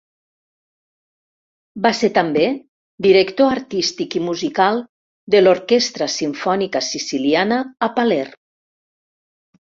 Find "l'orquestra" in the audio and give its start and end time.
5.43-6.07